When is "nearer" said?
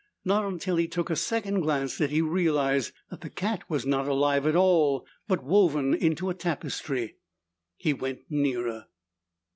8.27-8.87